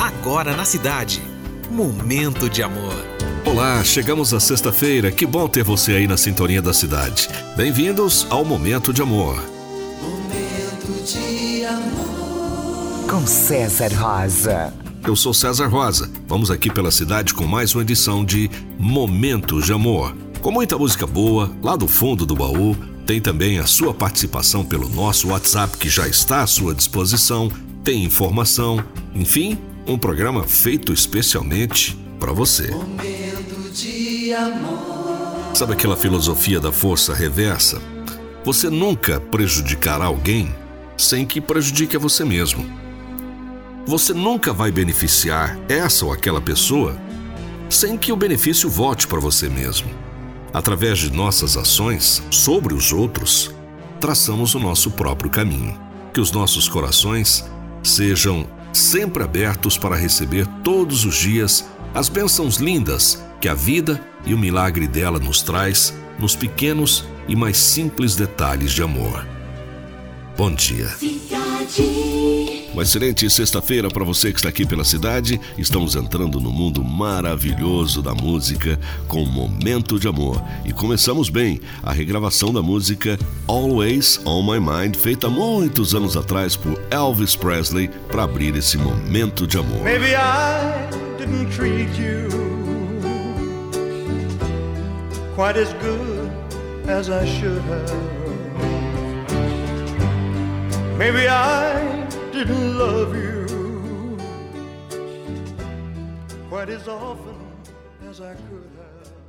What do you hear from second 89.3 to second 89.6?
de